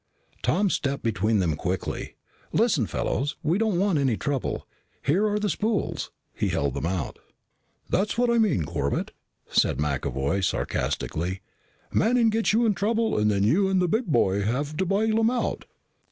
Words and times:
Tom 0.41 0.71
stepped 0.71 1.03
between 1.03 1.37
them 1.37 1.55
quickly. 1.55 2.15
"Listen, 2.51 2.87
fellows, 2.87 3.35
we 3.43 3.59
don't 3.59 3.77
want 3.77 3.99
any 3.99 4.17
trouble. 4.17 4.67
Here 5.03 5.27
are 5.27 5.37
the 5.37 5.47
spools." 5.47 6.09
He 6.33 6.47
held 6.47 6.73
them 6.73 6.87
out. 6.87 7.19
"That's 7.87 8.17
what 8.17 8.31
I 8.31 8.39
mean, 8.39 8.65
Corbett," 8.65 9.11
said 9.47 9.77
McAvoy 9.77 10.43
sarcastically. 10.43 11.41
"Manning 11.93 12.31
gets 12.31 12.51
you 12.51 12.65
in 12.65 12.73
trouble 12.73 13.15
and 13.15 13.29
then 13.29 13.43
you 13.43 13.69
and 13.69 13.79
the 13.79 13.87
big 13.87 14.07
boy 14.07 14.41
have 14.41 14.75
to 14.77 14.87
bail 14.87 15.19
him 15.19 15.29
out." 15.29 15.65